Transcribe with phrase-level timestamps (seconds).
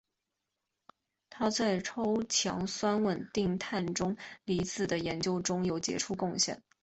[1.29, 6.63] 他在超强酸稳定碳正离子的研究中有杰出贡献。